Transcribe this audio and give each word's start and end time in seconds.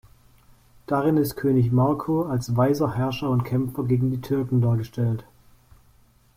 Darin 0.87 1.15
ist 1.17 1.35
König 1.35 1.71
Marko 1.71 2.23
als 2.23 2.57
weiser 2.57 2.95
Herrscher 2.95 3.29
und 3.29 3.43
Kämpfer 3.43 3.83
gegen 3.83 4.09
die 4.09 4.19
Türken 4.19 4.59
dargestellt. 4.59 5.27